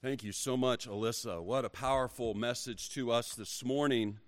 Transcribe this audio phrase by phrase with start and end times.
[0.00, 1.42] Thank you so much, Alyssa.
[1.42, 4.20] What a powerful message to us this morning,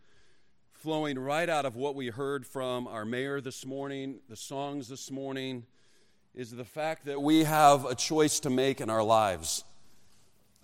[0.72, 5.12] flowing right out of what we heard from our mayor this morning, the songs this
[5.12, 5.64] morning,
[6.34, 9.62] is the fact that we have a choice to make in our lives.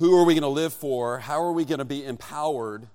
[0.00, 1.20] Who are we going to live for?
[1.20, 2.88] How are we going to be empowered?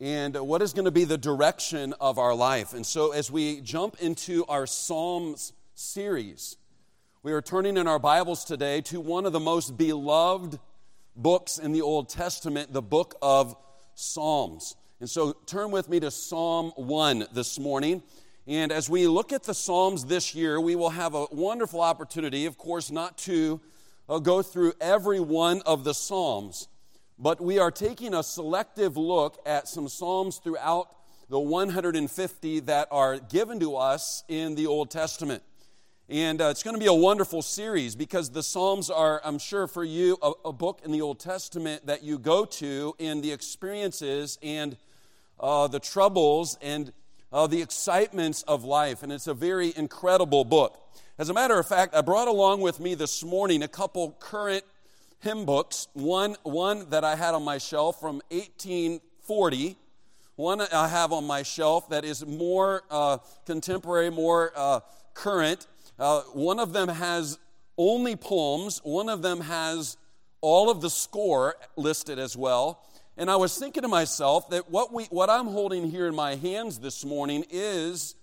[0.00, 2.72] And what is going to be the direction of our life?
[2.72, 6.56] And so, as we jump into our Psalms series,
[7.22, 10.58] we are turning in our Bibles today to one of the most beloved
[11.16, 13.56] books in the Old Testament, the book of
[13.94, 14.76] Psalms.
[15.00, 18.02] And so turn with me to Psalm 1 this morning.
[18.46, 22.46] And as we look at the Psalms this year, we will have a wonderful opportunity,
[22.46, 23.60] of course, not to
[24.08, 26.68] uh, go through every one of the Psalms,
[27.18, 30.88] but we are taking a selective look at some Psalms throughout
[31.28, 35.44] the 150 that are given to us in the Old Testament.
[36.10, 39.68] And uh, it's going to be a wonderful series because the Psalms are, I'm sure,
[39.68, 43.30] for you, a, a book in the Old Testament that you go to in the
[43.30, 44.76] experiences and
[45.38, 46.92] uh, the troubles and
[47.32, 49.04] uh, the excitements of life.
[49.04, 50.82] And it's a very incredible book.
[51.16, 54.64] As a matter of fact, I brought along with me this morning a couple current
[55.20, 55.86] hymn books.
[55.92, 59.76] One, one that I had on my shelf from 1840.
[60.34, 64.80] One I have on my shelf that is more uh, contemporary, more uh,
[65.14, 65.68] current.
[66.00, 67.38] Uh, one of them has
[67.76, 69.98] only poems, one of them has
[70.40, 72.82] all of the score listed as well.
[73.18, 76.36] And I was thinking to myself that what, we, what I'm holding here in my
[76.36, 78.14] hands this morning is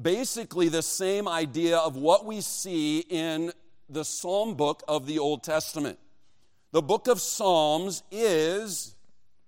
[0.00, 3.50] basically the same idea of what we see in
[3.88, 5.98] the Psalm book of the Old Testament.
[6.70, 8.94] The book of Psalms is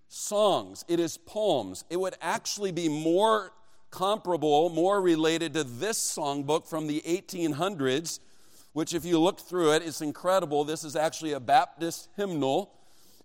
[0.08, 1.84] songs, it is poems.
[1.88, 3.52] It would actually be more
[3.90, 8.20] comparable, more related to this songbook from the 1800s,
[8.72, 10.64] which, if you look through it, it's incredible.
[10.64, 12.72] This is actually a Baptist hymnal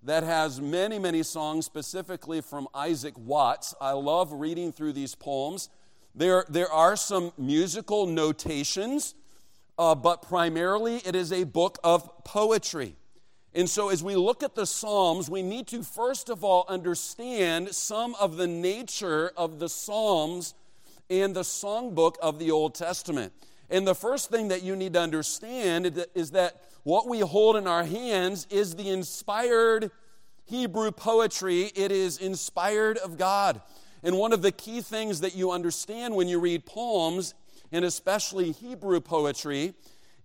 [0.03, 3.73] that has many, many songs, specifically from Isaac Watts.
[3.81, 5.69] I love reading through these poems.
[6.13, 9.15] There, there are some musical notations,
[9.77, 12.95] uh, but primarily it is a book of poetry.
[13.55, 17.73] And so, as we look at the Psalms, we need to first of all understand
[17.73, 20.53] some of the nature of the Psalms
[21.09, 23.31] and the songbook of the Old Testament.
[23.69, 27.65] And the first thing that you need to understand is that what we hold in
[27.65, 29.89] our hands is the inspired
[30.43, 33.61] Hebrew poetry, it is inspired of God.
[34.03, 37.33] And one of the key things that you understand when you read poems,
[37.71, 39.73] and especially Hebrew poetry,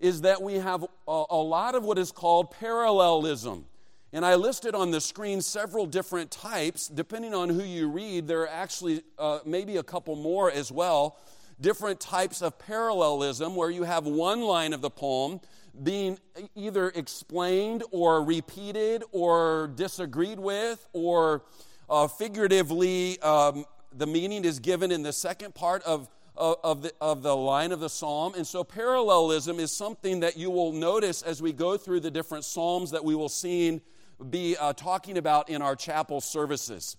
[0.01, 3.67] is that we have a, a lot of what is called parallelism.
[4.13, 6.89] And I listed on the screen several different types.
[6.89, 11.17] Depending on who you read, there are actually uh, maybe a couple more as well.
[11.61, 15.41] Different types of parallelism where you have one line of the poem
[15.83, 16.19] being
[16.57, 21.43] either explained or repeated or disagreed with, or
[21.89, 23.65] uh, figuratively, um,
[23.97, 26.09] the meaning is given in the second part of
[26.41, 28.35] of, the, of the line of the psalm.
[28.35, 32.45] And so, parallelism is something that you will notice as we go through the different
[32.45, 33.81] psalms that we will see
[34.29, 36.97] be uh, talking about in our chapel services.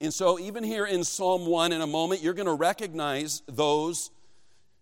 [0.00, 4.10] And so, even here in Psalm 1, in a moment, you're going to recognize those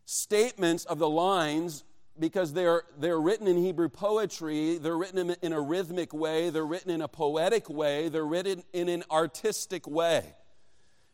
[0.06, 1.84] statements of the lines
[2.19, 6.91] because they're, they're written in Hebrew poetry, they're written in a rhythmic way, they're written
[6.91, 10.34] in a poetic way, they're written in an artistic way.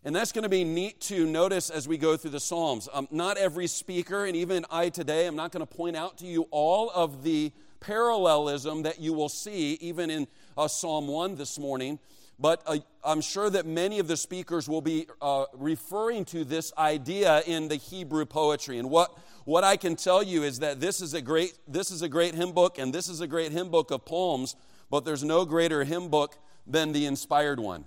[0.06, 2.89] And that's going to be neat to notice as we go through the Psalms.
[2.93, 6.27] Um, not every speaker, and even I today, I'm not going to point out to
[6.27, 7.50] you all of the
[7.81, 11.99] parallelism that you will see even in uh, Psalm 1 this morning.
[12.39, 16.72] But uh, I'm sure that many of the speakers will be uh, referring to this
[16.78, 18.78] idea in the Hebrew poetry.
[18.78, 19.11] And what,
[19.45, 22.37] what I can tell you is that this is, a great, this is a great
[22.37, 24.55] hymn book, and this is a great hymn book of poems,
[24.89, 27.87] but there's no greater hymn book than the inspired one.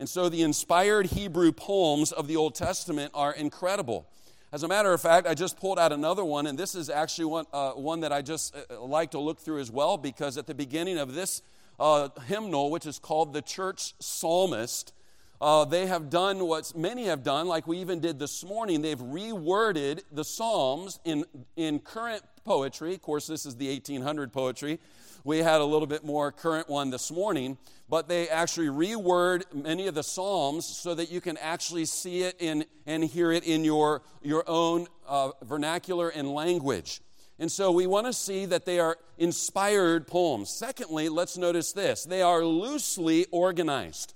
[0.00, 4.06] And so the inspired Hebrew poems of the Old Testament are incredible.
[4.50, 7.26] As a matter of fact, I just pulled out another one, and this is actually
[7.26, 10.46] one, uh, one that I just uh, like to look through as well, because at
[10.46, 11.42] the beginning of this
[11.78, 14.94] uh, hymnal, which is called the Church Psalmist,
[15.38, 18.80] uh, they have done what many have done, like we even did this morning.
[18.80, 21.26] They've reworded the Psalms in,
[21.56, 22.94] in current poetry.
[22.94, 24.80] Of course, this is the 1800 poetry.
[25.24, 27.58] We had a little bit more current one this morning,
[27.88, 32.36] but they actually reword many of the Psalms so that you can actually see it
[32.38, 37.00] in, and hear it in your, your own uh, vernacular and language.
[37.38, 40.50] And so we want to see that they are inspired poems.
[40.50, 44.14] Secondly, let's notice this they are loosely organized.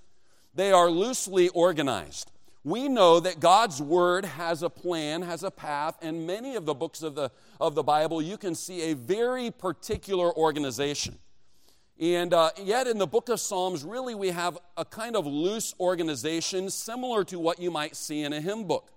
[0.55, 2.31] They are loosely organized
[2.65, 6.73] we know that God's Word has a plan, has a path, and many of the
[6.73, 7.31] books of the,
[7.61, 11.19] of the Bible, you can see a very particular organization.
[12.01, 15.75] And uh, yet, in the book of Psalms, really, we have a kind of loose
[15.79, 18.91] organization similar to what you might see in a hymn book.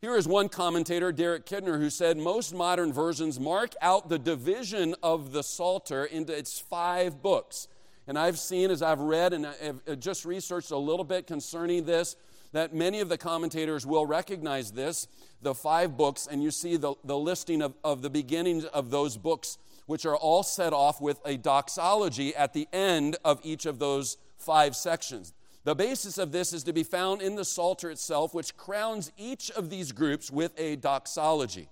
[0.00, 4.94] Here is one commentator, Derek Kidner, who said most modern versions mark out the division
[5.02, 7.68] of the Psalter into its five books.
[8.06, 12.16] And I've seen, as I've read and I've just researched a little bit concerning this,
[12.54, 15.08] that many of the commentators will recognize this,
[15.42, 19.16] the five books, and you see the, the listing of, of the beginnings of those
[19.16, 23.80] books, which are all set off with a doxology at the end of each of
[23.80, 25.34] those five sections.
[25.64, 29.50] The basis of this is to be found in the Psalter itself, which crowns each
[29.50, 31.68] of these groups with a doxology.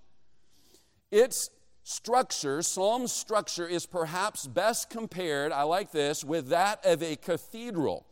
[1.12, 1.48] Its
[1.84, 8.04] structure, Psalm's structure, is perhaps best compared, I like this, with that of a cathedral,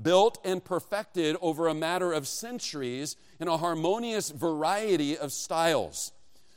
[0.00, 6.12] built and perfected over a matter of centuries in a harmonious variety of styles.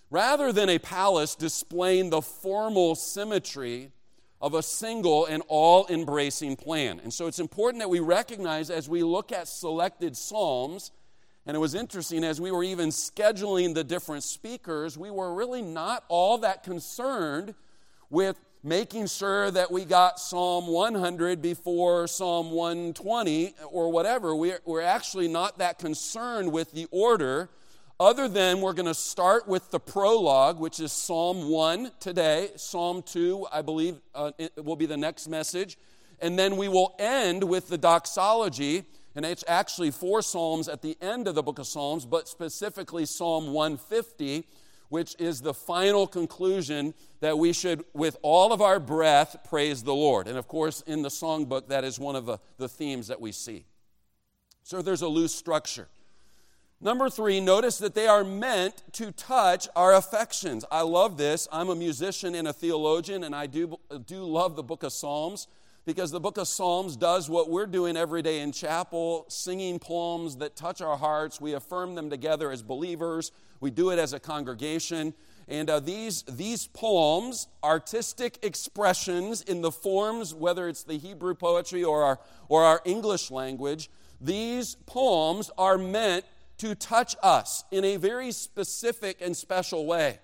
[0.10, 3.92] Rather than a palace displaying the formal symmetry
[4.40, 7.00] of a single and all embracing plan.
[7.04, 10.92] And so it's important that we recognize as we look at selected Psalms,
[11.46, 15.62] and it was interesting as we were even scheduling the different speakers, we were really
[15.62, 17.56] not all that concerned
[18.10, 24.36] with making sure that we got Psalm 100 before Psalm 120 or whatever.
[24.36, 27.50] We're, we're actually not that concerned with the order
[27.98, 32.50] other than we're going to start with the prologue, which is Psalm 1 today.
[32.58, 35.78] Psalm 2, I believe, uh, will be the next message.
[36.20, 38.84] And then we will end with the doxology.
[39.16, 43.06] And it's actually four Psalms at the end of the book of Psalms, but specifically
[43.06, 44.46] Psalm 150,
[44.90, 49.94] which is the final conclusion that we should, with all of our breath, praise the
[49.94, 50.28] Lord.
[50.28, 53.32] And of course, in the songbook, that is one of the, the themes that we
[53.32, 53.66] see.
[54.64, 55.88] So there's a loose structure.
[56.80, 60.64] Number three, notice that they are meant to touch our affections.
[60.72, 61.48] I love this.
[61.52, 65.48] I'm a musician and a theologian, and I do, do love the book of Psalms
[65.88, 70.36] because the book of Psalms does what we're doing every day in chapel, singing poems
[70.36, 71.42] that touch our hearts.
[71.42, 75.14] We affirm them together as believers, we do it as a congregation.
[75.48, 81.84] And uh, these, these poems, artistic expressions in the forms, whether it's the Hebrew poetry
[81.84, 82.20] or our,
[82.50, 83.90] or our English language,
[84.20, 86.26] these poems are meant
[86.58, 90.20] to touch us in a very specific and special way.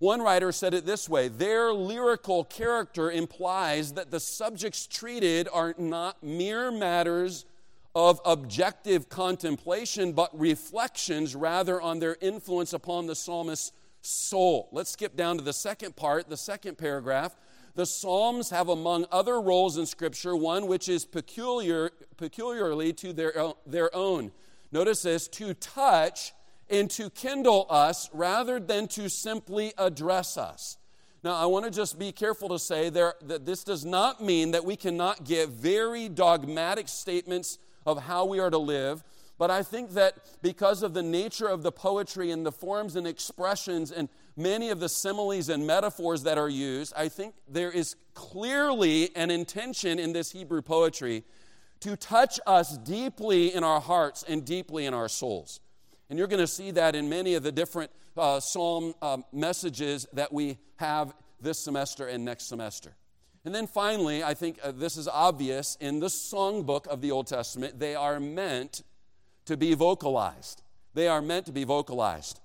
[0.00, 5.74] One writer said it this way their lyrical character implies that the subjects treated are
[5.78, 7.46] not mere matters
[7.98, 13.72] of objective contemplation, but reflections rather on their influence upon the psalmist's
[14.02, 14.68] soul.
[14.70, 17.36] Let's skip down to the second part, the second paragraph.
[17.74, 23.34] The Psalms have, among other roles in Scripture, one which is peculiar, peculiarly to their,
[23.66, 24.30] their own.
[24.70, 26.32] Notice this to touch
[26.70, 30.76] and to kindle us rather than to simply address us.
[31.24, 34.52] Now, I want to just be careful to say there, that this does not mean
[34.52, 39.04] that we cannot give very dogmatic statements of how we are to live,
[39.38, 43.06] but I think that because of the nature of the poetry and the forms and
[43.06, 47.94] expressions and many of the similes and metaphors that are used, I think there is
[48.14, 51.24] clearly an intention in this Hebrew poetry
[51.80, 55.60] to touch us deeply in our hearts and deeply in our souls.
[56.10, 60.08] And you're going to see that in many of the different uh, psalm uh, messages
[60.14, 62.96] that we have this semester and next semester.
[63.44, 67.26] And then finally, I think uh, this is obvious in the songbook of the Old
[67.26, 68.82] Testament, they are meant
[69.46, 70.62] to be vocalized.
[70.94, 72.40] They are meant to be vocalized.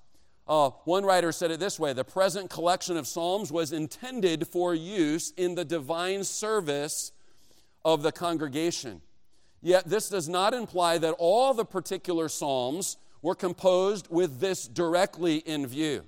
[0.47, 4.75] Uh, one writer said it this way the present collection of Psalms was intended for
[4.75, 7.12] use in the divine service
[7.85, 9.01] of the congregation.
[9.62, 15.38] Yet this does not imply that all the particular Psalms were composed with this directly
[15.38, 16.03] in view.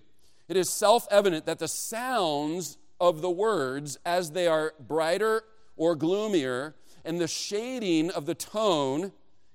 [0.49, 5.43] It is self evident that the sounds of the words, as they are brighter
[5.77, 9.11] or gloomier, and the shading of the tone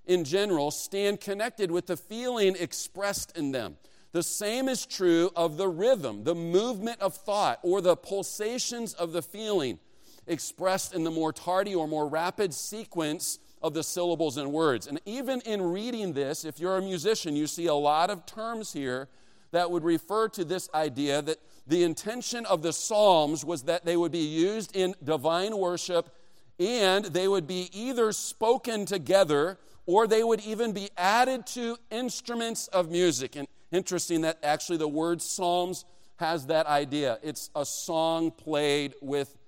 [0.07, 3.77] in general, stand connected with the feeling expressed in them.
[4.13, 9.13] The same is true of the rhythm, the movement of thought, or the pulsations of
[9.13, 9.79] the feeling
[10.27, 14.87] expressed in the more tardy or more rapid sequence of the syllables and words.
[14.87, 18.73] And even in reading this, if you're a musician, you see a lot of terms
[18.73, 19.09] here
[19.53, 21.39] that would refer to this idea that
[21.71, 26.11] the intention of the Psalms was that they would be used in divine worship
[26.59, 32.67] and they would be either spoken together or they would even be added to instruments
[32.69, 33.37] of music.
[33.37, 35.85] And interesting that actually the word Psalms
[36.17, 37.21] has that idea.
[37.23, 39.39] It's a song played with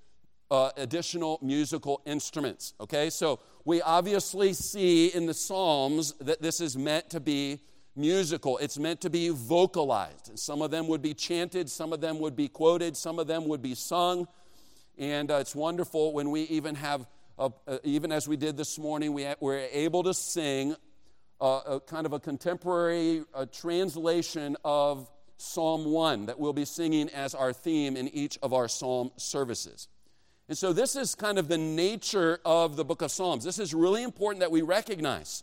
[0.48, 2.74] uh, additional musical instruments.
[2.80, 7.58] Okay, so we obviously see in the Psalms that this is meant to be
[7.94, 10.38] musical, it's meant to be vocalized.
[10.38, 13.46] Some of them would be chanted, some of them would be quoted, some of them
[13.48, 14.26] would be sung.
[14.98, 17.06] And uh, it's wonderful when we even have,
[17.38, 20.74] a, uh, even as we did this morning, we, we're able to sing
[21.40, 27.34] a, a kind of a contemporary translation of Psalm 1 that we'll be singing as
[27.34, 29.88] our theme in each of our psalm services.
[30.48, 33.42] And so, this is kind of the nature of the book of Psalms.
[33.44, 35.42] This is really important that we recognize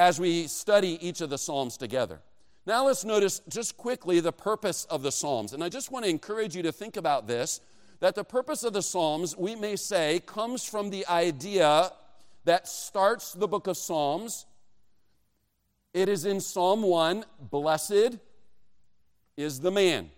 [0.00, 2.20] as we study each of the Psalms together.
[2.64, 5.52] Now, let's notice just quickly the purpose of the Psalms.
[5.52, 7.60] And I just want to encourage you to think about this
[8.00, 11.92] that the purpose of the Psalms, we may say, comes from the idea
[12.46, 14.46] that starts the book of Psalms.
[15.92, 18.16] It is in Psalm 1 Blessed
[19.36, 20.08] is the man.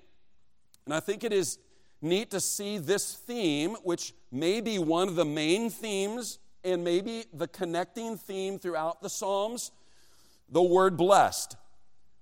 [0.85, 1.59] And I think it is
[2.01, 7.25] neat to see this theme, which may be one of the main themes and maybe
[7.33, 9.73] the connecting theme throughout the Psalms
[10.53, 11.57] the word blessed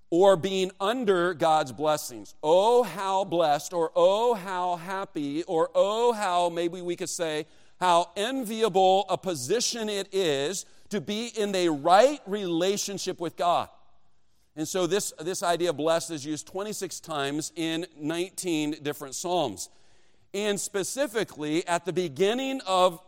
[0.09, 2.35] or being under God's blessings.
[2.41, 7.45] Oh, how blessed, or oh, how happy, or oh, how maybe we could say,
[7.79, 13.69] how enviable a position it is to be in a right relationship with God.
[14.55, 19.69] And so this, this idea of blessed is used 26 times in 19 different Psalms.
[20.33, 23.01] And specifically, at the beginning of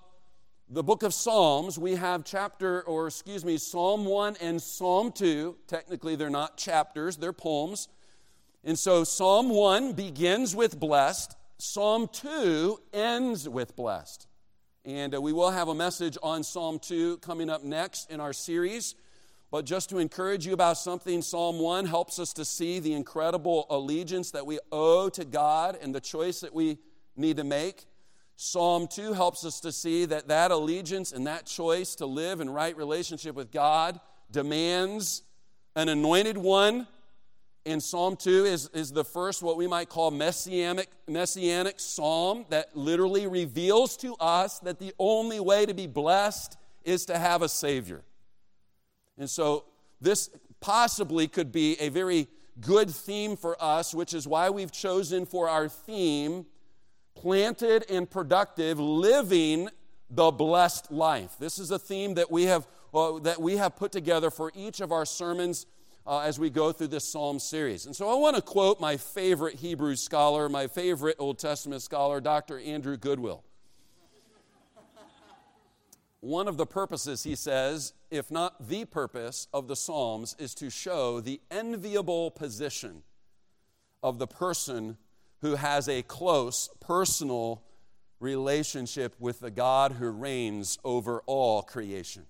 [0.70, 5.56] the book of Psalms, we have chapter, or excuse me, Psalm 1 and Psalm 2.
[5.68, 7.90] Technically, they're not chapters, they're poems.
[8.64, 14.28] And so Psalm 1 begins with blessed, Psalm 2 ends with blessed.
[14.86, 18.34] And uh, we will have a message on Psalm 2 coming up next in our
[18.34, 18.96] series.
[19.52, 23.66] But just to encourage you about something, Psalm 1 helps us to see the incredible
[23.70, 26.80] allegiance that we owe to God and the choice that we
[27.16, 27.86] need to make.
[28.44, 32.50] Psalm 2 helps us to see that that allegiance and that choice to live in
[32.50, 35.24] right relationship with God demands
[35.78, 36.86] an anointed one.
[37.66, 42.76] And Psalm 2 is, is the first, what we might call messianic, messianic psalm that
[42.76, 47.50] literally reveals to us that the only way to be blessed is to have a
[47.50, 48.04] Savior.
[49.18, 49.64] And so
[50.02, 52.28] this possibly could be a very
[52.60, 56.46] good theme for us, which is why we've chosen for our theme
[57.16, 59.70] planted and productive, living
[60.10, 61.36] the blessed life.
[61.40, 64.82] This is a theme that we have, uh, that we have put together for each
[64.82, 65.66] of our sermons
[66.06, 67.86] uh, as we go through this Psalm series.
[67.86, 72.20] And so I want to quote my favorite Hebrew scholar, my favorite Old Testament scholar,
[72.20, 72.60] Dr.
[72.60, 73.44] Andrew Goodwill.
[76.20, 80.70] One of the purposes, he says, if not the purpose of the Psalms, is to
[80.70, 83.04] show the enviable position
[84.02, 84.98] of the person
[85.44, 87.62] who has a close personal
[88.22, 92.26] relationship with the God who reigns over all creation.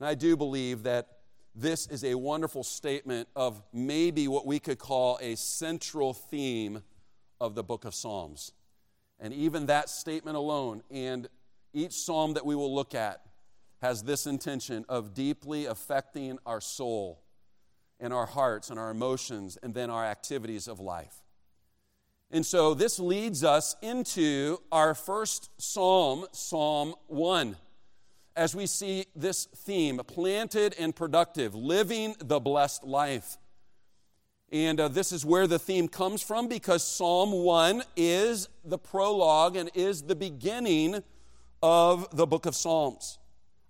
[0.00, 1.06] And I do believe that
[1.54, 6.82] this is a wonderful statement of maybe what we could call a central theme
[7.40, 8.50] of the book of Psalms.
[9.20, 11.28] And even that statement alone, and
[11.72, 13.20] each psalm that we will look at,
[13.80, 17.22] has this intention of deeply affecting our soul
[18.00, 21.22] and our hearts and our emotions and then our activities of life.
[22.30, 27.56] And so this leads us into our first psalm, Psalm 1,
[28.36, 33.38] as we see this theme planted and productive, living the blessed life.
[34.52, 39.56] And uh, this is where the theme comes from because Psalm 1 is the prologue
[39.56, 41.02] and is the beginning
[41.62, 43.18] of the book of Psalms.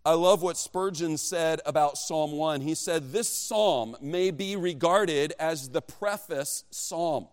[0.04, 2.60] I love what Spurgeon said about Psalm 1.
[2.60, 7.28] He said, This psalm may be regarded as the preface psalm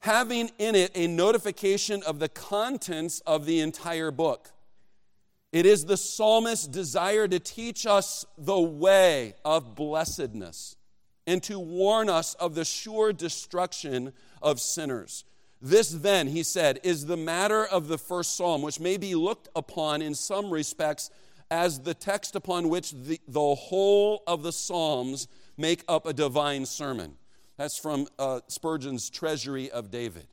[0.00, 4.50] having in it a notification of the contents of the entire book.
[5.52, 10.76] It is the psalmist's desire to teach us the way of blessedness
[11.26, 15.24] and to warn us of the sure destruction of sinners.
[15.60, 19.48] This, then, he said, is the matter of the first psalm, which may be looked
[19.54, 21.10] upon in some respects
[21.50, 25.28] as the text upon which the, the whole of the psalms
[25.58, 27.16] make up a divine sermon.
[27.60, 30.26] That's from uh, Spurgeon's Treasury of David.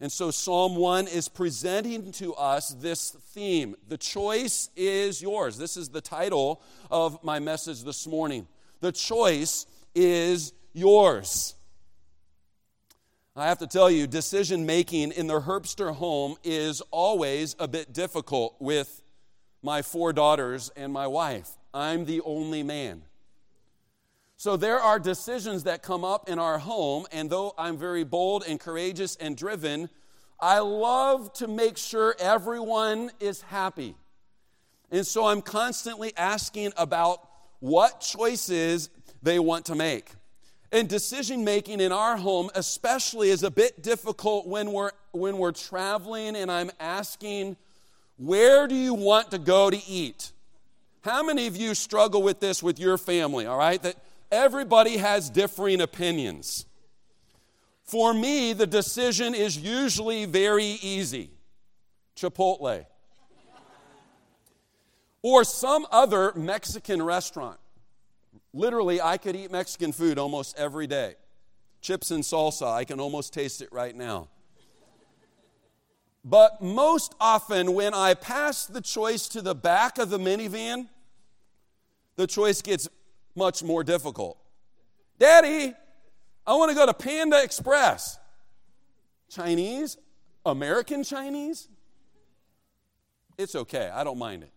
[0.00, 3.76] And so Psalm 1 is presenting to us this theme.
[3.88, 5.58] The choice is yours.
[5.58, 8.48] This is the title of my message this morning.
[8.80, 11.56] The choice is yours.
[13.36, 17.92] I have to tell you, decision making in the Herbster home is always a bit
[17.92, 19.02] difficult with
[19.62, 21.50] my four daughters and my wife.
[21.74, 23.02] I'm the only man.
[24.38, 28.44] So there are decisions that come up in our home, and though I'm very bold
[28.46, 29.88] and courageous and driven,
[30.38, 33.94] I love to make sure everyone is happy.
[34.90, 37.26] And so I'm constantly asking about
[37.60, 38.90] what choices
[39.22, 40.10] they want to make.
[40.70, 45.52] And decision making in our home, especially, is a bit difficult when we're, when we're
[45.52, 47.56] traveling and I'm asking,
[48.18, 50.32] where do you want to go to eat?
[51.02, 53.82] How many of you struggle with this with your family, all right?
[53.82, 53.96] That
[54.30, 56.66] everybody has differing opinions.
[57.84, 61.30] For me, the decision is usually very easy
[62.16, 62.86] Chipotle
[65.22, 67.58] or some other Mexican restaurant.
[68.52, 71.14] Literally, I could eat Mexican food almost every day.
[71.80, 74.28] Chips and salsa, I can almost taste it right now.
[76.24, 80.88] But most often, when I pass the choice to the back of the minivan,
[82.16, 82.88] the choice gets
[83.36, 84.38] much more difficult.
[85.18, 85.74] Daddy,
[86.46, 88.18] I want to go to Panda Express.
[89.28, 89.98] Chinese?
[90.44, 91.68] American Chinese?
[93.36, 94.52] It's okay, I don't mind it.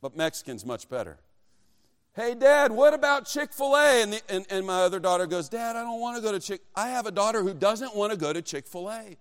[0.00, 1.18] But Mexican's much better.
[2.14, 4.02] Hey, Dad, what about Chick fil A?
[4.02, 6.62] And, and, and, my other daughter goes, Dad, I don't want to go to Chick
[6.74, 9.16] I have a daughter who doesn't want to go to Chick fil A.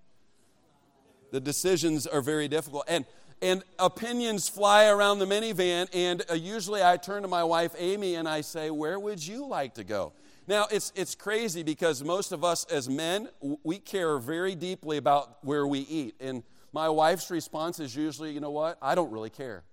[1.31, 2.85] The decisions are very difficult.
[2.87, 3.05] And,
[3.41, 5.87] and opinions fly around the minivan.
[5.93, 9.45] And uh, usually I turn to my wife, Amy, and I say, Where would you
[9.45, 10.13] like to go?
[10.47, 13.27] Now, it's, it's crazy because most of us as men,
[13.63, 16.15] we care very deeply about where we eat.
[16.21, 16.41] And
[16.71, 18.77] my wife's response is usually, you know what?
[18.81, 19.63] I don't really care.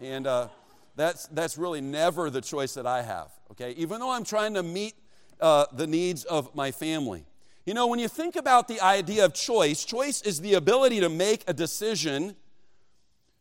[0.00, 0.48] And uh,
[0.94, 3.72] that's, that's really never the choice that I have, okay?
[3.72, 4.94] Even though I'm trying to meet
[5.38, 7.26] uh, the needs of my family.
[7.66, 11.10] You know, when you think about the idea of choice, choice is the ability to
[11.10, 12.36] make a decision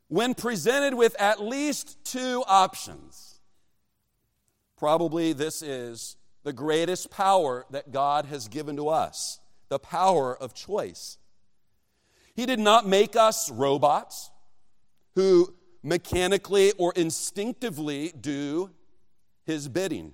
[0.08, 3.40] when presented with at least two options.
[4.78, 10.54] Probably this is the greatest power that God has given to us the power of
[10.54, 11.18] choice.
[12.36, 14.30] He did not make us robots
[15.16, 18.70] who mechanically or instinctively do
[19.46, 20.14] his bidding,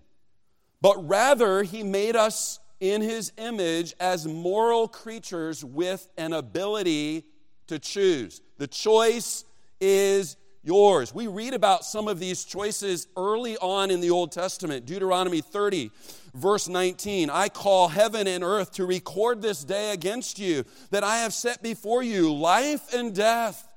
[0.82, 7.24] but rather, he made us in his image as moral creatures with an ability
[7.68, 8.42] to choose.
[8.58, 9.46] The choice
[9.82, 11.14] is yours.
[11.14, 14.86] We read about some of these choices early on in the Old Testament.
[14.86, 15.92] Deuteronomy 30,
[16.34, 21.18] verse 19 I call heaven and earth to record this day against you, that I
[21.18, 23.68] have set before you life and death,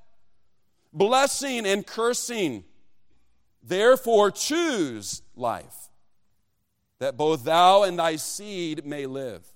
[0.92, 2.64] blessing and cursing.
[3.62, 5.88] Therefore, choose life,
[7.00, 9.53] that both thou and thy seed may live.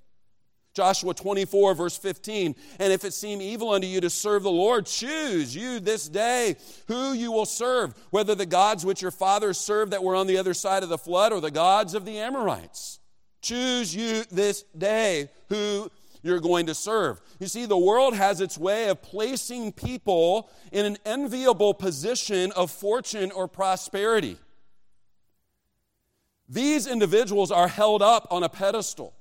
[0.79, 2.55] Joshua 24, verse 15.
[2.79, 6.55] And if it seem evil unto you to serve the Lord, choose you this day
[6.87, 10.39] who you will serve, whether the gods which your fathers served that were on the
[10.39, 13.01] other side of the flood or the gods of the Amorites.
[13.43, 15.91] Choose you this day who
[16.23, 17.21] you're going to serve.
[17.41, 22.71] You see, the world has its way of placing people in an enviable position of
[22.71, 24.39] fortune or prosperity.
[26.49, 29.18] These individuals are held up on a pedestal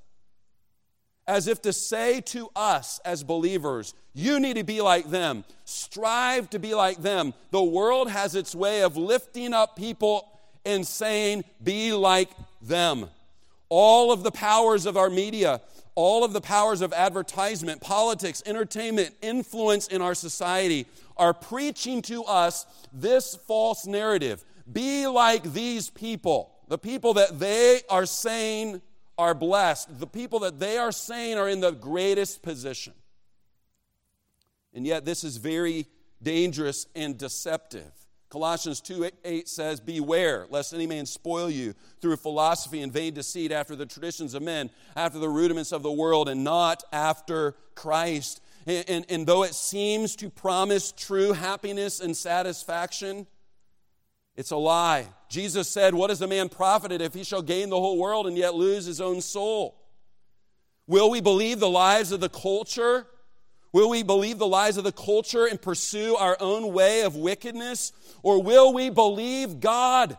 [1.28, 5.44] as if to say to us as believers, you need to be like them.
[5.66, 7.34] Strive to be like them.
[7.52, 10.28] The world has its way of lifting up people
[10.66, 12.30] and saying, be like
[12.62, 13.10] them.
[13.70, 15.62] All of the powers of our media,
[15.96, 20.86] all of the powers of advertisement, politics, entertainment, influence in our society
[21.18, 24.44] are preaching to us this false narrative.
[24.72, 28.82] Be like these people, the people that they are saying
[29.18, 32.94] are blessed, the people that they are saying are in the greatest position.
[34.74, 35.88] And yet, this is very
[36.22, 37.92] dangerous and deceptive.
[38.30, 43.52] Colossians 2 8 says, Beware lest any man spoil you through philosophy and vain deceit
[43.52, 48.42] after the traditions of men, after the rudiments of the world, and not after Christ.
[48.66, 53.28] And, and, and though it seems to promise true happiness and satisfaction,
[54.38, 55.08] it's a lie.
[55.30, 58.38] Jesus said, What is a man profited if he shall gain the whole world and
[58.38, 59.76] yet lose his own soul?
[60.86, 63.08] Will we believe the lies of the culture?
[63.74, 67.92] Will we believe the lies of the culture and pursue our own way of wickedness?
[68.24, 70.18] Or will we believe God?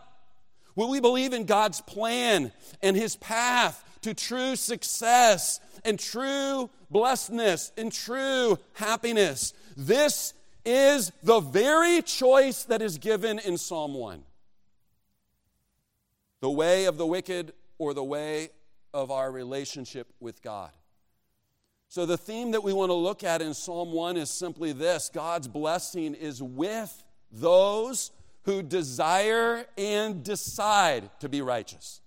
[0.75, 2.51] Will we believe in God's plan
[2.81, 9.53] and his path to true success and true blessedness and true happiness?
[9.75, 10.33] This
[10.69, 14.23] is the very choice that is given in Psalm 1
[16.41, 18.49] the way of the wicked or the way
[18.93, 20.71] of our relationship with God.
[21.89, 25.09] So, the theme that we want to look at in Psalm 1 is simply this
[25.11, 28.11] God's blessing is with those
[28.43, 32.01] who desire and decide to be righteous.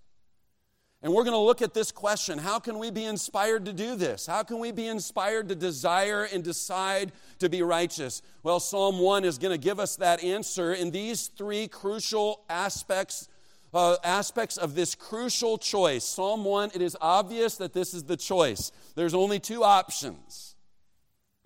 [1.02, 3.96] And we're going to look at this question How can we be inspired to do
[3.96, 4.26] this?
[4.26, 8.22] How can we be inspired to desire and decide to be righteous?
[8.42, 13.28] Well, Psalm 1 is going to give us that answer in these three crucial aspects.
[13.74, 16.04] Uh, aspects of this crucial choice.
[16.04, 18.70] Psalm 1, it is obvious that this is the choice.
[18.96, 20.56] There's only two options.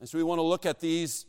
[0.01, 1.25] And so we want to look at these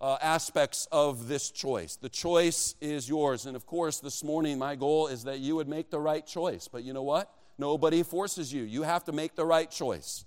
[0.00, 1.94] uh, aspects of this choice.
[1.94, 3.46] The choice is yours.
[3.46, 6.66] And of course, this morning, my goal is that you would make the right choice.
[6.66, 7.32] But you know what?
[7.60, 8.62] Nobody forces you.
[8.62, 10.24] You have to make the right choice.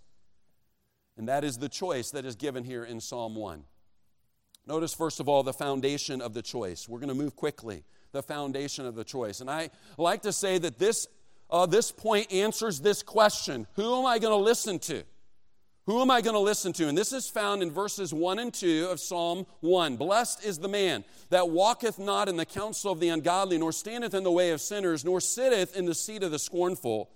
[1.18, 3.64] And that is the choice that is given here in Psalm 1.
[4.68, 6.88] Notice, first of all, the foundation of the choice.
[6.88, 7.84] We're going to move quickly.
[8.12, 9.42] The foundation of the choice.
[9.42, 11.08] And I like to say that this,
[11.50, 15.04] uh, this point answers this question Who am I going to listen to?
[15.88, 16.88] Who am I going to listen to?
[16.88, 19.98] And this is found in verses 1 and 2 of Psalm 1.
[19.98, 24.14] Blessed is the man that walketh not in the counsel of the ungodly, nor standeth
[24.14, 27.10] in the way of sinners, nor sitteth in the seat of the scornful.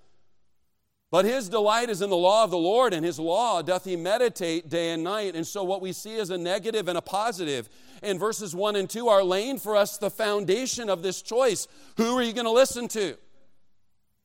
[1.09, 3.95] But his delight is in the law of the Lord, and his law doth he
[3.95, 5.35] meditate day and night.
[5.35, 7.69] And so, what we see is a negative and a positive.
[8.03, 11.67] And verses 1 and 2 are laying for us the foundation of this choice.
[11.95, 13.17] Who are you going to listen to?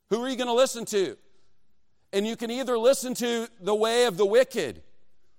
[0.09, 1.17] Who are you going to listen to?
[2.11, 4.83] And you can either listen to the way of the wicked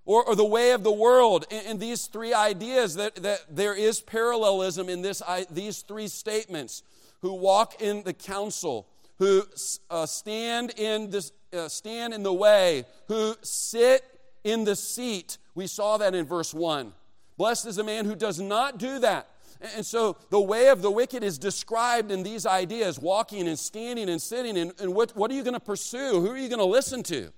[0.05, 1.45] or, or the way of the world.
[1.51, 6.83] And, and, these three ideas that, that there is parallelism in this, these three statements
[7.21, 9.43] who walk in the counsel, who
[9.91, 14.03] uh, stand, in this, uh, stand in the way, who sit
[14.43, 15.39] in the seat.
[15.55, 16.93] We saw that in verse 1.
[17.37, 19.29] Blessed is a man who does not do that.
[19.77, 24.09] And so the way of the wicked is described in these ideas walking and standing
[24.09, 24.59] and sitting.
[24.59, 26.21] And, and what, what are you going to pursue?
[26.21, 27.33] Who are you going to listen to?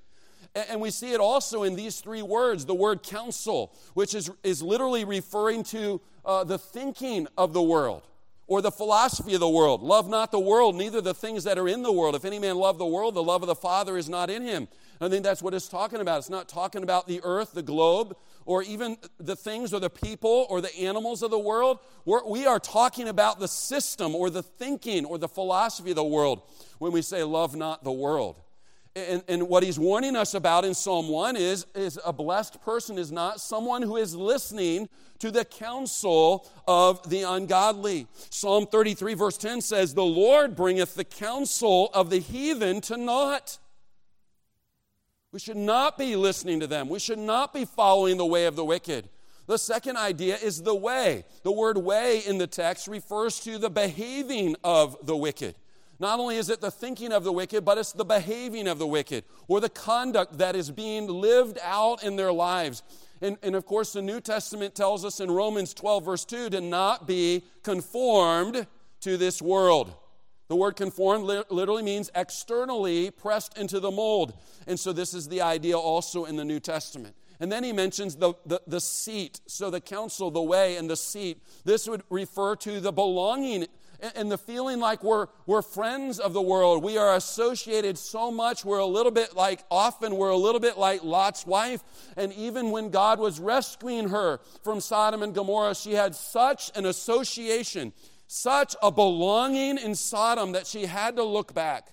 [0.55, 4.63] And we see it also in these three words the word counsel, which is, is
[4.63, 8.03] literally referring to uh, the thinking of the world
[8.47, 9.83] or the philosophy of the world.
[9.83, 12.15] Love not the world, neither the things that are in the world.
[12.15, 14.69] If any man love the world, the love of the Father is not in him.
[15.01, 16.19] I think that's what it's talking about.
[16.19, 20.47] It's not talking about the earth, the globe, or even the things or the people
[20.49, 21.81] or the animals of the world.
[22.05, 26.05] We're, we are talking about the system or the thinking or the philosophy of the
[26.05, 26.43] world
[26.79, 28.41] when we say, Love not the world.
[28.97, 32.97] And, and, what he's warning us about in Psalm 1 is, is a blessed person
[32.97, 38.07] is not someone who is listening to the counsel of the ungodly.
[38.31, 43.59] Psalm 33, verse 10 says, The Lord bringeth the counsel of the heathen to naught.
[45.31, 46.89] We should not be listening to them.
[46.89, 49.11] We should not be following the way of the wicked.
[49.47, 51.27] The second idea is the way.
[51.43, 55.55] The word way in the text refers to the behaving of the wicked.
[55.99, 58.87] Not only is it the thinking of the wicked, but it's the behaving of the
[58.87, 62.83] wicked or the conduct that is being lived out in their lives.
[63.23, 66.61] And, and, of course, the New Testament tells us in Romans 12, verse 2, to
[66.61, 68.67] not be conformed
[69.01, 69.95] to this world.
[70.49, 74.35] The word conform literally means externally pressed into the mold.
[74.67, 77.17] And so this is the idea also in the New Testament.
[77.41, 79.41] And then he mentions the, the, the, seat.
[79.47, 81.43] So the counsel, the way, and the seat.
[81.65, 83.67] This would refer to the belonging
[84.15, 86.83] and the feeling like we're, we're friends of the world.
[86.83, 88.65] We are associated so much.
[88.65, 91.83] We're a little bit like, often, we're a little bit like Lot's wife.
[92.17, 96.87] And even when God was rescuing her from Sodom and Gomorrah, she had such an
[96.87, 97.93] association
[98.29, 101.93] such a belonging in Sodom that she had to look back.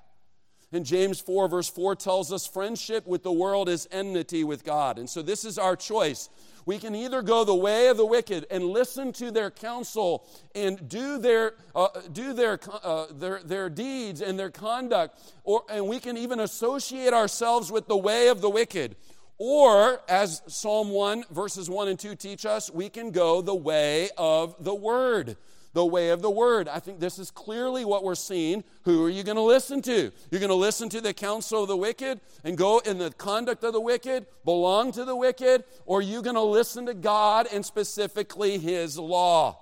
[0.71, 4.97] And James 4, verse 4 tells us friendship with the world is enmity with God.
[4.97, 6.29] And so this is our choice.
[6.65, 10.87] We can either go the way of the wicked and listen to their counsel and
[10.87, 15.99] do their, uh, do their, uh, their, their deeds and their conduct, or, and we
[15.99, 18.95] can even associate ourselves with the way of the wicked.
[19.37, 24.09] Or, as Psalm 1, verses 1 and 2 teach us, we can go the way
[24.17, 25.35] of the Word
[25.73, 26.67] the way of the word.
[26.67, 28.63] I think this is clearly what we're seeing.
[28.83, 30.11] Who are you going to listen to?
[30.29, 33.63] You're going to listen to the counsel of the wicked and go in the conduct
[33.63, 37.47] of the wicked, belong to the wicked, or are you going to listen to God
[37.51, 39.59] and specifically His law?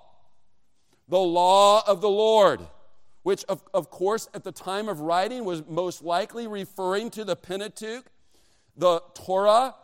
[1.08, 2.60] The law of the Lord,
[3.22, 7.36] which, of, of course, at the time of writing was most likely referring to the
[7.36, 8.04] Pentateuch,
[8.76, 9.74] the Torah,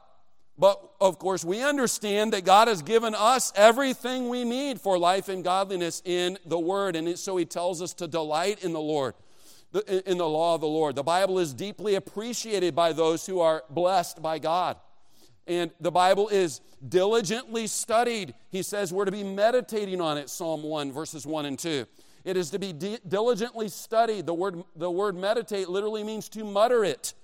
[0.58, 5.28] but of course, we understand that God has given us everything we need for life
[5.28, 6.96] and godliness in the Word.
[6.96, 9.14] And so He tells us to delight in the Lord,
[9.86, 10.96] in the law of the Lord.
[10.96, 14.76] The Bible is deeply appreciated by those who are blessed by God.
[15.46, 18.34] And the Bible is diligently studied.
[18.50, 21.86] He says we're to be meditating on it, Psalm 1, verses 1 and 2.
[22.24, 24.26] It is to be diligently studied.
[24.26, 27.14] The word, the word meditate literally means to mutter it.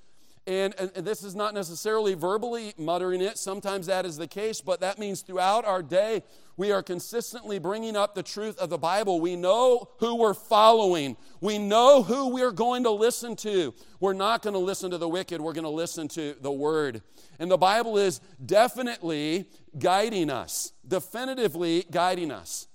[0.47, 3.39] And, and, this is not necessarily verbally muttering it.
[3.39, 6.23] Sometimes that is the case, but that means throughout our day,
[6.59, 9.23] we are consistently bringing up the truth of the Bible.
[9.23, 13.73] We know who we're following, we know who we're going to listen to.
[14.01, 17.01] We're not going to listen to the wicked, we're going to listen to the Word.
[17.39, 19.47] And the Bible is definitely
[19.79, 22.69] guiding us, definitively guiding us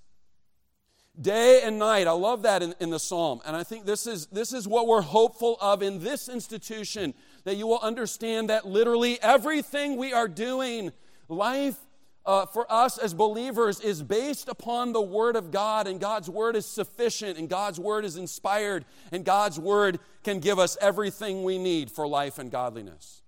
[1.19, 4.27] day and night i love that in, in, the psalm and i think this is
[4.27, 9.21] this is what we're hopeful of in this institution that you will understand that literally
[9.21, 10.91] everything we are doing,
[11.27, 11.77] life,
[12.25, 16.55] uh, for us as believers is based upon the Word of God, and God's Word
[16.55, 21.57] is sufficient, and God's Word is inspired, and God's Word can give us everything we
[21.57, 23.23] need for life and godliness.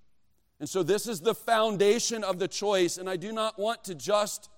[0.60, 3.96] And so, this is the foundation of the choice, and I do not want to
[3.96, 4.50] just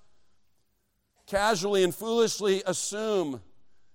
[1.26, 3.42] casually and foolishly assume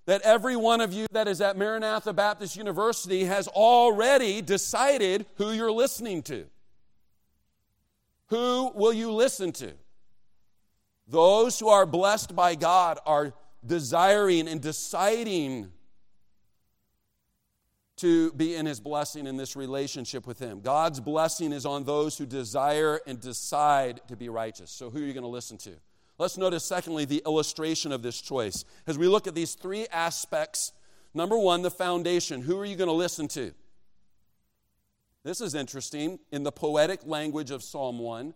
[0.09, 5.51] that every one of you that is at Maranatha Baptist University has already decided who
[5.51, 6.47] you're listening to.
[8.29, 9.71] Who will you listen to?
[11.07, 15.71] Those who are blessed by God are desiring and deciding
[17.97, 20.61] to be in his blessing in this relationship with him.
[20.61, 24.71] God's blessing is on those who desire and decide to be righteous.
[24.71, 25.75] So, who are you going to listen to?
[26.19, 28.65] Let's notice, secondly, the illustration of this choice.
[28.85, 30.73] As we look at these three aspects,
[31.13, 32.41] number one, the foundation.
[32.41, 33.53] Who are you going to listen to?
[35.23, 36.19] This is interesting.
[36.33, 38.33] In the poetic language of Psalm 1,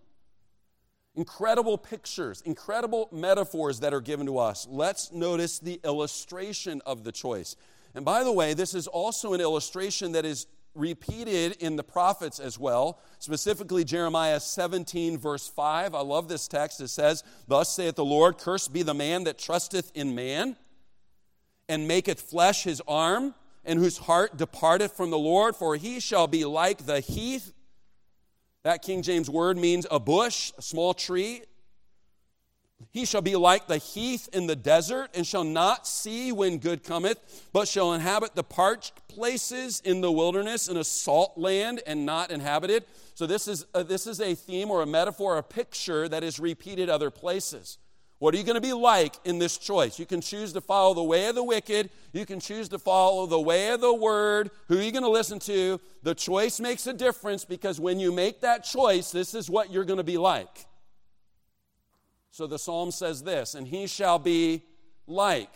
[1.16, 4.66] incredible pictures, incredible metaphors that are given to us.
[4.70, 7.58] Let's notice the illustration of the choice.
[7.96, 12.40] And by the way, this is also an illustration that is repeated in the prophets
[12.40, 15.96] as well, specifically Jeremiah 17, verse 5.
[15.96, 16.82] I love this text.
[16.82, 20.56] It says, Thus saith the Lord, Cursed be the man that trusteth in man,
[21.70, 26.28] and maketh flesh his arm, and whose heart departeth from the Lord, for he shall
[26.28, 27.54] be like the heath
[28.64, 31.44] that King James word means a bush, a small tree.
[32.94, 36.84] He shall be like the heath in the desert, and shall not see when good
[36.84, 42.06] cometh, but shall inhabit the parched places in the wilderness, in a salt land, and
[42.06, 42.86] not inhabited.
[43.16, 46.40] So, this is, a, this is a theme or a metaphor, a picture that is
[46.40, 47.80] repeated other places.
[48.20, 49.98] What are you going to be like in this choice?
[49.98, 51.90] You can choose to follow the way of the wicked.
[52.14, 54.52] You can choose to follow the way of the word.
[54.68, 55.82] Who are you going to listen to?
[56.04, 59.84] The choice makes a difference because when you make that choice, this is what you're
[59.84, 60.68] going to be like.
[62.34, 64.64] So the psalm says this, and he shall be
[65.08, 65.54] like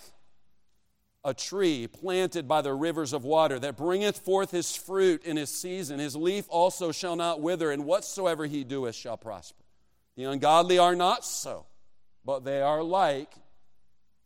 [1.25, 5.49] a tree planted by the rivers of water that bringeth forth his fruit in his
[5.49, 5.99] season.
[5.99, 9.63] His leaf also shall not wither, and whatsoever he doeth shall prosper.
[10.15, 11.65] The ungodly are not so
[12.27, 13.33] but they are like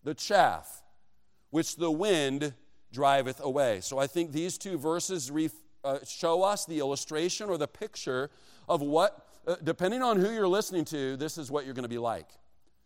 [0.04, 0.82] the chaff
[1.52, 2.54] which the wind
[2.92, 3.80] driveth away.
[3.82, 5.32] So I think these two verses
[5.84, 8.32] uh, show us the illustration or the picture
[8.68, 11.90] of what, Uh, depending on who you're listening to, this is what you're going to
[11.90, 12.28] be like.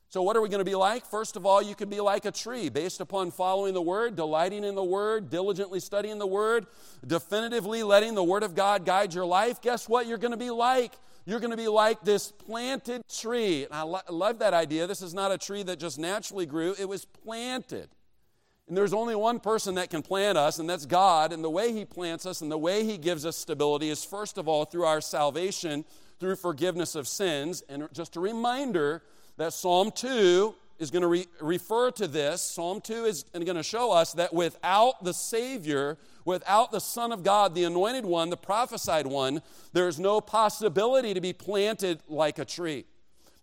[0.09, 1.05] So, what are we going to be like?
[1.05, 4.63] First of all, you can be like a tree based upon following the Word, delighting
[4.63, 6.67] in the Word, diligently studying the Word,
[7.05, 9.61] definitively letting the Word of God guide your life.
[9.61, 10.07] Guess what?
[10.07, 10.93] You're going to be like
[11.25, 13.65] you're going to be like this planted tree.
[13.65, 14.85] And I lo- love that idea.
[14.85, 17.89] This is not a tree that just naturally grew, it was planted.
[18.67, 21.31] And there's only one person that can plant us, and that's God.
[21.31, 24.39] And the way He plants us and the way He gives us stability is, first
[24.39, 25.85] of all, through our salvation,
[26.19, 27.63] through forgiveness of sins.
[27.69, 29.03] And just a reminder
[29.37, 32.41] that Psalm 2 is going to re- refer to this.
[32.41, 37.23] Psalm 2 is going to show us that without the Savior, without the Son of
[37.23, 39.41] God, the anointed one, the prophesied one,
[39.73, 42.85] there's no possibility to be planted like a tree.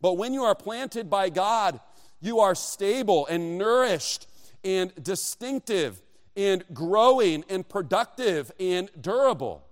[0.00, 1.80] But when you are planted by God,
[2.20, 4.28] you are stable and nourished
[4.64, 6.02] and distinctive
[6.36, 9.64] and growing and productive and durable,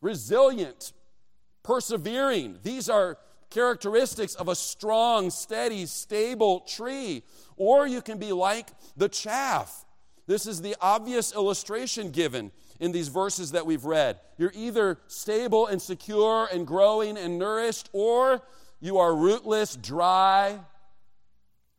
[0.00, 0.92] resilient,
[1.62, 2.58] persevering.
[2.62, 3.18] These are
[3.50, 7.22] characteristics of a strong, steady, stable tree.
[7.56, 9.84] Or you can be like the chaff.
[10.26, 14.18] This is the obvious illustration given in these verses that we've read.
[14.38, 18.42] You're either stable and secure and growing and nourished, or
[18.80, 20.58] you are rootless, dry,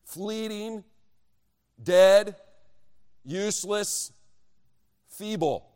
[0.06, 0.84] fleeting,
[1.82, 2.36] dead,
[3.24, 4.12] useless,
[5.10, 5.73] feeble.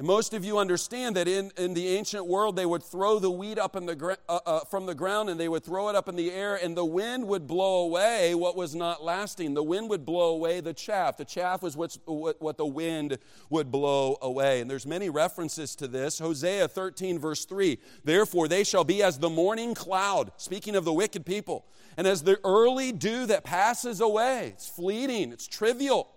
[0.00, 3.30] And most of you understand that in, in the ancient world, they would throw the
[3.30, 6.08] wheat up in the, uh, uh, from the ground and they would throw it up
[6.08, 9.52] in the air, and the wind would blow away what was not lasting.
[9.52, 11.18] The wind would blow away the chaff.
[11.18, 13.18] The chaff was what, what the wind
[13.50, 14.62] would blow away.
[14.62, 16.18] And there's many references to this.
[16.18, 20.94] Hosea 13, verse 3 Therefore, they shall be as the morning cloud, speaking of the
[20.94, 21.66] wicked people,
[21.98, 24.54] and as the early dew that passes away.
[24.54, 26.08] It's fleeting, it's trivial.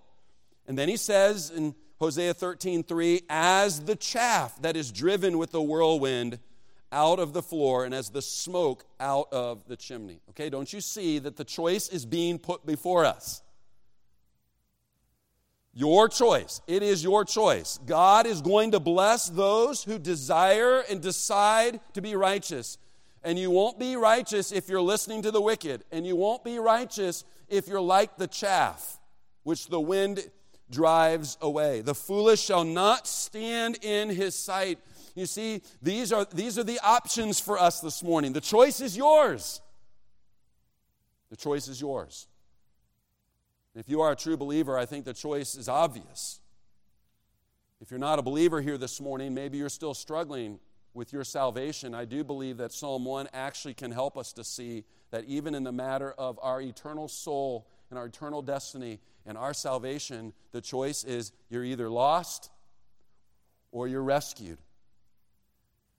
[0.65, 5.54] And then he says in Hosea 13, 3, as the chaff that is driven with
[5.54, 6.38] the whirlwind
[6.92, 10.20] out of the floor and as the smoke out of the chimney.
[10.32, 13.42] Okay, don't you see that the choice is being put before us?
[15.74, 16.60] Your choice.
[16.68, 17.80] It is your choice.
[17.86, 22.78] God is going to bless those who desire and decide to be righteous.
[23.24, 25.86] And you won't be righteous if you're listening to the wicked.
[25.89, 29.00] And you won't be righteous if you're like the chaff,
[29.44, 30.30] which the wind
[30.74, 31.82] drives away.
[31.82, 34.80] The foolish shall not stand in his sight.
[35.16, 38.34] You see, these are, these are the options for us this morning.
[38.34, 39.62] The choice is yours.
[41.30, 42.28] The choice is yours.
[43.76, 46.42] If you are a true believer, I think the choice is obvious.
[47.80, 50.60] If you're not a believer here this morning, maybe you're still struggling
[50.94, 51.96] with your salvation.
[51.96, 55.64] I do believe that Psalm 1 actually can help us to see that even in
[55.64, 61.03] the matter of our eternal soul and our eternal destiny and our salvation, the choice
[61.03, 62.49] is you're either lost
[63.71, 64.58] or you're rescued.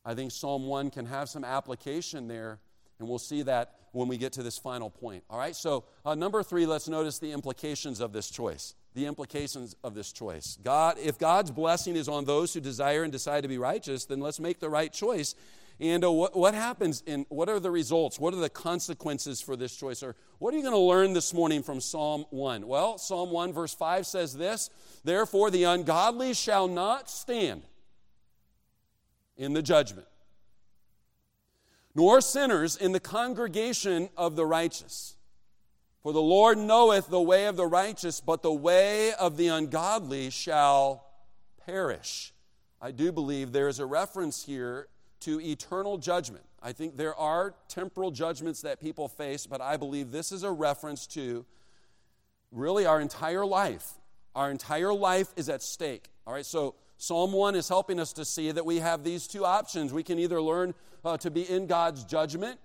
[0.04, 2.58] I think Psalm 1 can have some application there,
[2.98, 5.22] and we'll see that when we get to this final point.
[5.30, 8.74] All right, so uh, number three, let's notice the implications of this choice.
[8.94, 10.58] The implications of this choice.
[10.64, 14.18] God, if God's blessing is on those who desire and decide to be righteous, then
[14.18, 15.36] let's make the right choice
[15.80, 18.20] and uh, what, what happens in what are the results?
[18.20, 20.02] What are the consequences for this choice?
[20.02, 22.66] Or what are you going to learn this morning from Psalm 1?
[22.66, 24.70] Well, Psalm 1, verse 5 says this
[25.02, 27.62] Therefore, the ungodly shall not stand
[29.36, 30.06] in the judgment,
[31.92, 35.16] nor sinners in the congregation of the righteous.
[36.04, 40.30] For the Lord knoweth the way of the righteous, but the way of the ungodly
[40.30, 41.04] shall
[41.66, 42.32] perish.
[42.80, 44.88] I do believe there is a reference here
[45.24, 46.44] to eternal judgment.
[46.62, 50.50] I think there are temporal judgments that people face, but I believe this is a
[50.50, 51.44] reference to
[52.50, 53.92] really our entire life.
[54.34, 56.08] Our entire life is at stake.
[56.26, 59.44] All right, so Psalm 1 is helping us to see that we have these two
[59.44, 59.92] options.
[59.92, 62.58] We can either learn uh, to be in God's judgment,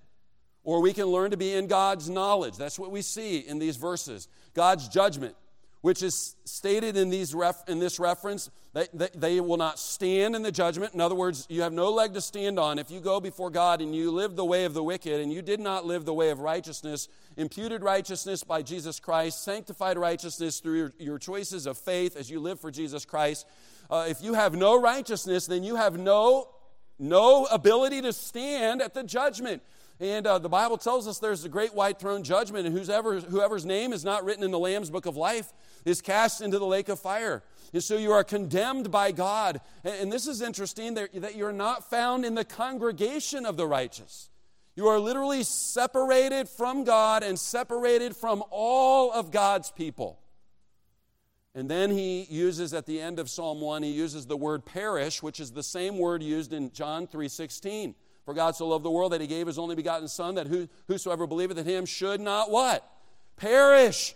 [0.63, 2.57] or we can learn to be in God's knowledge.
[2.57, 4.27] That's what we see in these verses.
[4.53, 5.35] God's judgment
[5.81, 10.35] which is stated in, these ref, in this reference, they, they, they, will not stand
[10.35, 10.93] in the judgment.
[10.93, 12.77] In other words, you have no leg to stand on.
[12.77, 15.41] If you go before God and you live the way of the wicked, and you
[15.41, 20.77] did not live the way of righteousness, imputed righteousness by Jesus Christ, sanctified righteousness through
[20.77, 23.47] your, your choices of faith as you live for Jesus Christ,
[23.89, 26.49] uh, if you have no righteousness, then you have no,
[26.99, 29.63] no ability to stand at the judgment.
[29.99, 33.65] And uh, the Bible tells us there's a great white throne judgment, and whoever, whoever's
[33.65, 35.51] name is not written in the Lamb's book of life
[35.83, 37.43] is cast into the lake of fire.
[37.73, 39.59] And so you are condemned by God.
[39.83, 44.29] And, this is interesting that, that you're not found in the congregation of the righteous.
[44.75, 50.19] You are literally separated from God and separated from all of God's people.
[51.53, 55.21] And then he uses at the end of Psalm 1, he uses the word perish,
[55.21, 57.95] which is the same word used in John 3:16.
[58.25, 60.67] For God so loved the world that he gave his only begotten Son, that who,
[60.87, 62.87] whosoever believeth in him should not what?
[63.37, 64.15] Perish.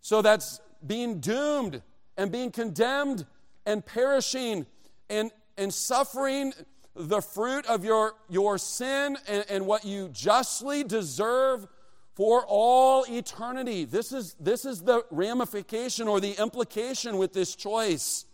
[0.00, 1.82] So that's being doomed
[2.16, 3.26] and being condemned
[3.66, 4.66] and perishing
[5.08, 6.52] and, and suffering
[6.94, 11.66] the fruit of your, your sin and, and what you justly deserve
[12.14, 13.84] for all eternity.
[13.84, 18.26] This is, this is the ramification or the implication with this choice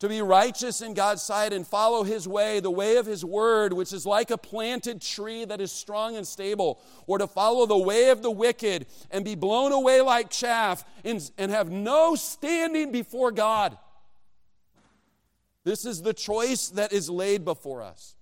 [0.00, 3.72] to be righteous in God's sight and follow His way, the way of His word,
[3.72, 7.78] which is like a planted tree that is strong and stable, or to follow the
[7.78, 12.92] way of the wicked and be blown away like chaff and, and have no standing
[12.92, 13.76] before God.
[15.64, 18.14] This is the choice that is laid before us.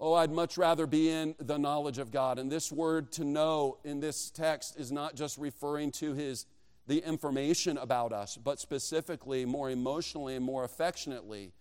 [0.00, 2.38] Oh, I'd much rather be in the knowledge of God.
[2.38, 6.46] And this word to know in this text is not just referring to His
[6.86, 11.52] the information about us, but specifically, more emotionally and more affectionately,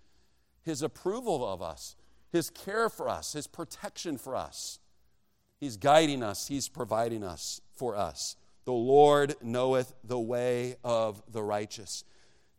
[0.63, 1.95] His approval of us,
[2.31, 4.79] His care for us, His protection for us.
[5.59, 8.36] He's guiding us, He's providing us for us.
[8.65, 12.03] The Lord knoweth the way of the righteous.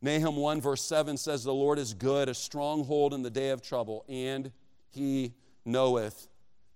[0.01, 3.63] Nahum 1, verse 7 says, The Lord is good, a stronghold in the day of
[3.63, 4.53] trouble, and
[4.91, 6.29] He knoweth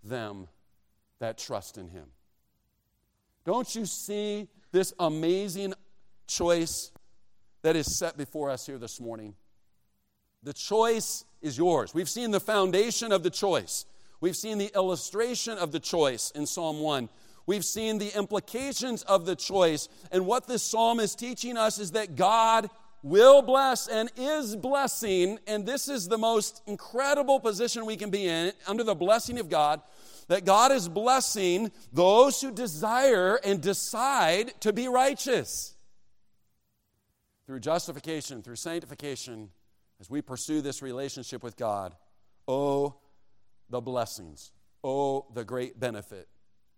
[0.03, 0.49] them
[1.19, 2.07] that trust in Him.
[3.45, 5.75] Don't you see this amazing
[6.27, 6.91] choice
[7.63, 9.35] that is set before us here this morning.
[10.43, 11.95] The choice is yours.
[11.95, 13.87] We've seen the foundation of the choice.
[14.21, 17.09] We've seen the illustration of the choice in Psalm 1.
[17.47, 19.89] We've seen the implications of the choice.
[20.13, 22.69] And what this psalm is teaching us is that God
[23.03, 25.39] will bless and is blessing.
[25.47, 29.49] And this is the most incredible position we can be in under the blessing of
[29.49, 29.81] God
[30.29, 35.75] that God is blessing those who desire and decide to be righteous.
[37.47, 39.49] Through justification, through sanctification,
[40.01, 41.95] as we pursue this relationship with God,
[42.47, 42.97] oh,
[43.71, 44.53] the blessings,
[44.85, 46.29] oh, the great benefit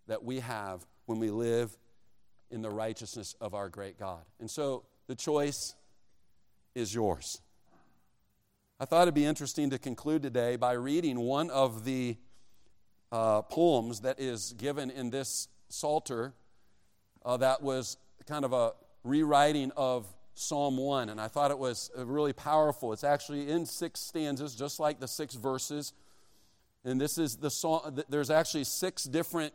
[0.07, 1.77] that we have when we live
[2.51, 4.23] in the righteousness of our great God.
[4.39, 5.75] And so the choice
[6.75, 7.41] is yours.
[8.79, 12.17] I thought it'd be interesting to conclude today by reading one of the
[13.13, 16.35] uh, poems that is given in this Psalter
[17.25, 17.97] uh, that was
[18.27, 18.73] kind of a
[19.05, 21.09] rewriting of Psalm 1.
[21.09, 22.93] And I thought it was uh, really powerful.
[22.93, 25.93] It's actually in six stanzas, just like the six verses.
[26.85, 29.53] And this is the song, there's actually six different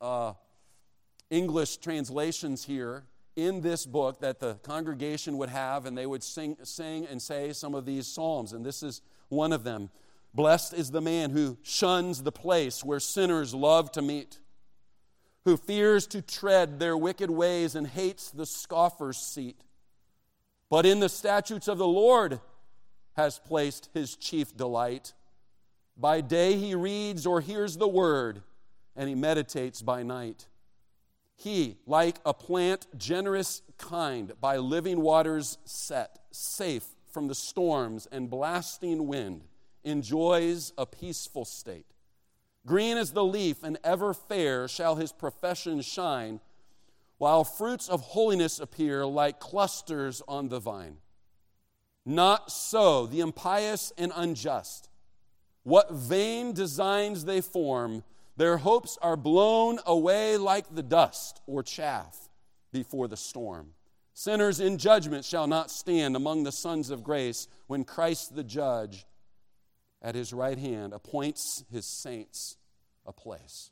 [0.00, 0.34] uh,
[1.30, 3.04] English translations here
[3.34, 7.52] in this book that the congregation would have, and they would sing, sing and say
[7.52, 9.90] some of these psalms, and this is one of them.
[10.34, 14.38] Blessed is the man who shuns the place where sinners love to meet,
[15.44, 19.64] who fears to tread their wicked ways and hates the scoffer's seat.
[20.70, 22.40] But in the statutes of the Lord
[23.16, 25.12] has placed his chief delight.
[25.96, 28.42] By day he reads or hears the word,
[28.94, 30.46] and he meditates by night.
[31.34, 38.28] He, like a plant generous kind, by living waters set, safe from the storms and
[38.28, 39.42] blasting wind,
[39.84, 41.86] enjoys a peaceful state.
[42.66, 46.40] Green as the leaf and ever fair shall his profession shine,
[47.16, 50.98] while fruits of holiness appear like clusters on the vine.
[52.04, 54.88] Not so the impious and unjust.
[55.62, 58.04] What vain designs they form,
[58.36, 62.28] their hopes are blown away like the dust or chaff
[62.72, 63.74] before the storm.
[64.14, 69.06] Sinners in judgment shall not stand among the sons of grace when Christ the judge
[70.02, 72.56] at his right hand appoints his saints
[73.06, 73.70] a place.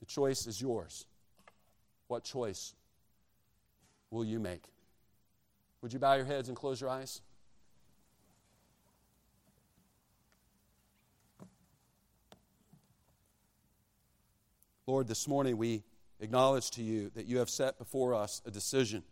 [0.00, 1.06] The choice is yours.
[2.08, 2.74] What choice
[4.10, 4.64] will you make?
[5.82, 7.20] Would you bow your heads and close your eyes?
[14.86, 15.84] Lord, this morning we
[16.18, 19.04] acknowledge to you that you have set before us a decision.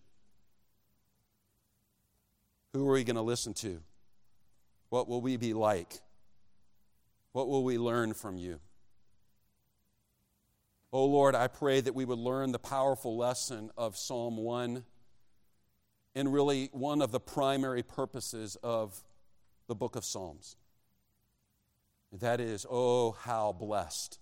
[2.72, 3.80] Who are we going to listen to?
[4.90, 6.00] What will we be like?
[7.32, 8.60] What will we learn from you?
[10.92, 14.84] Oh Lord, I pray that we would learn the powerful lesson of Psalm 1
[16.14, 19.02] and really one of the primary purposes of
[19.66, 20.56] the book of Psalms.
[22.12, 24.18] That is, oh, how blessed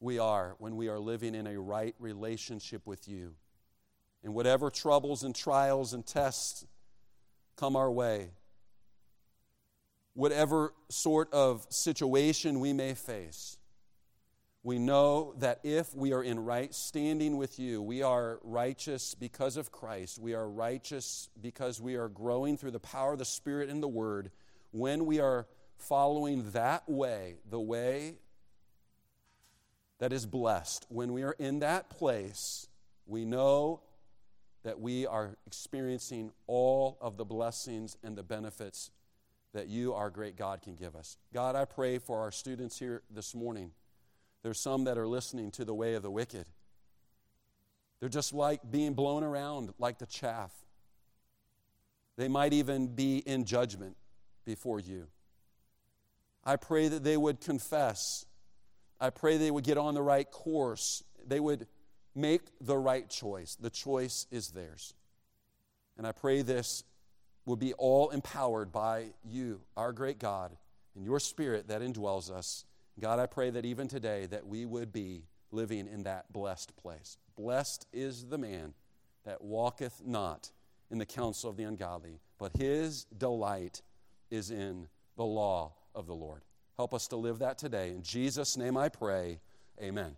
[0.00, 3.34] we are when we are living in a right relationship with you.
[4.24, 6.66] And whatever troubles and trials and tests
[7.56, 8.30] come our way,
[10.14, 13.58] whatever sort of situation we may face,
[14.64, 19.56] we know that if we are in right standing with you, we are righteous because
[19.56, 20.20] of Christ.
[20.20, 23.88] We are righteous because we are growing through the power of the Spirit and the
[23.88, 24.30] Word.
[24.70, 25.48] When we are
[25.78, 28.14] following that way, the way
[29.98, 30.86] that is blessed.
[30.88, 32.68] When we are in that place,
[33.06, 33.82] we know
[34.62, 38.90] that we are experiencing all of the blessings and the benefits
[39.52, 41.16] that you, our great God, can give us.
[41.32, 43.72] God, I pray for our students here this morning.
[44.42, 46.46] There's some that are listening to the way of the wicked.
[48.00, 50.52] They're just like being blown around like the chaff.
[52.16, 53.96] They might even be in judgment
[54.44, 55.06] before you.
[56.44, 58.26] I pray that they would confess
[59.02, 61.02] I pray they would get on the right course.
[61.26, 61.66] They would
[62.14, 63.56] make the right choice.
[63.56, 64.94] The choice is theirs.
[65.98, 66.84] And I pray this
[67.44, 70.56] will be all empowered by you, our great God,
[70.94, 72.64] and your spirit that indwells us.
[73.00, 77.18] God, I pray that even today that we would be living in that blessed place.
[77.36, 78.74] Blessed is the man
[79.24, 80.50] that walketh not
[80.90, 83.82] in the counsel of the ungodly, but his delight
[84.30, 86.42] is in the law of the Lord.
[86.76, 87.90] Help us to live that today.
[87.90, 89.40] In Jesus' name I pray,
[89.80, 90.10] amen.